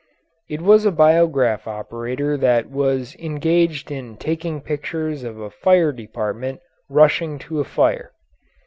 [0.55, 6.59] ]It was a biograph operator that was engaged in taking pictures of a fire department
[6.89, 8.11] rushing to a fire.